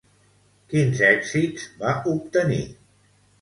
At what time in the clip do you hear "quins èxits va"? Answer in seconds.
0.71-1.93